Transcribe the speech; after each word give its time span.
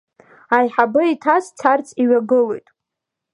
Аиҳабы 0.57 1.01
иҭаз 1.13 1.45
царц 1.59 1.87
иҩагылоит. 2.03 2.67